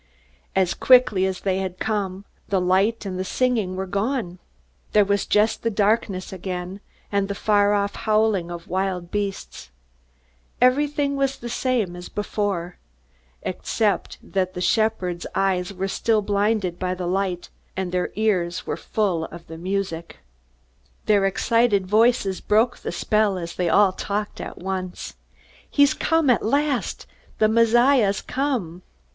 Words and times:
As 0.55 0.73
quickly 0.73 1.27
as 1.27 1.41
they 1.41 1.59
had 1.59 1.77
come, 1.77 2.25
the 2.49 2.59
light 2.59 3.05
and 3.05 3.19
the 3.19 3.23
singing 3.23 3.75
were 3.75 3.85
gone. 3.85 4.39
There 4.93 5.05
was 5.05 5.27
just 5.27 5.61
the 5.61 5.69
darkness 5.69 6.33
again, 6.33 6.79
and 7.11 7.27
the 7.27 7.35
far 7.35 7.75
off 7.75 7.93
howling 7.97 8.49
of 8.49 8.67
wild 8.67 9.11
beasts. 9.11 9.69
Everything 10.59 11.17
was 11.17 11.37
the 11.37 11.49
same 11.49 11.95
as 11.95 12.09
before, 12.09 12.79
except 13.43 14.17
that 14.23 14.55
the 14.55 14.59
shepherds' 14.59 15.27
eyes 15.35 15.71
were 15.71 15.87
still 15.87 16.23
blinded 16.23 16.79
by 16.79 16.95
the 16.95 17.05
light, 17.05 17.49
and 17.77 17.91
their 17.91 18.11
ears 18.15 18.65
were 18.65 18.77
full 18.77 19.25
of 19.25 19.45
the 19.45 19.55
music. 19.59 20.17
Their 21.05 21.25
excited 21.27 21.85
voices 21.85 22.41
broke 22.41 22.77
the 22.79 22.91
spell 22.91 23.37
as 23.37 23.53
they 23.53 23.69
all 23.69 23.91
talked 23.93 24.41
at 24.41 24.57
once. 24.57 25.13
"He's 25.69 25.93
come 25.93 26.31
at 26.31 26.41
last 26.43 27.05
the 27.37 27.47
Messiah's 27.47 28.23
come!" 28.23 28.81